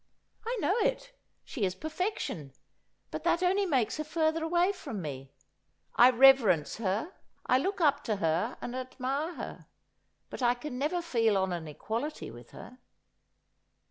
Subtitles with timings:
[0.47, 1.11] 'I know it.
[1.45, 2.53] She is perfection;
[3.11, 5.31] but that only makes her further away from me.
[5.95, 7.13] I reverence her,
[7.45, 9.67] I look up to her and admire her;
[10.31, 12.79] but I can never feel on an equality with her.'